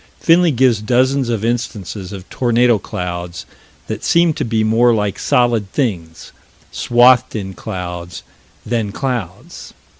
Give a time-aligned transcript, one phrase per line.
[0.19, 3.45] Finley gives dozens of instances of tornado clouds
[3.85, 6.31] that seem to me more like solid things
[6.71, 8.23] swathed in clouds,
[8.65, 9.75] than clouds.